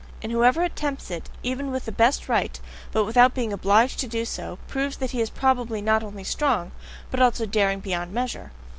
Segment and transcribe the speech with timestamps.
[0.23, 2.59] And whoever attempts it, even with the best right,
[2.91, 6.71] but without being OBLIGED to do so, proves that he is probably not only strong,
[7.11, 8.51] but also daring beyond measure.